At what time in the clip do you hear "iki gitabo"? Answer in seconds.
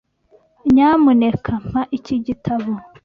1.97-2.71